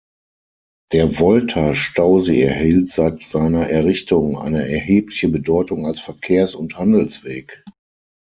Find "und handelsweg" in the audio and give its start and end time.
6.55-7.63